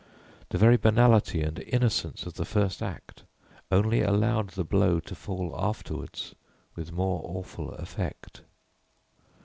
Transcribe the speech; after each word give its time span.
The 0.49 0.57
very 0.57 0.77
banality 0.77 1.43
and 1.43 1.59
innocence 1.59 2.25
of 2.25 2.33
the 2.33 2.43
first 2.43 2.81
act 2.81 3.23
only 3.71 4.01
allowed 4.01 4.49
the 4.49 4.63
blow 4.63 4.99
to 5.01 5.13
fall 5.13 5.53
afterward 5.55 6.19
with 6.75 6.91
more 6.91 7.21
awful 7.23 7.73
effect. 7.75 8.41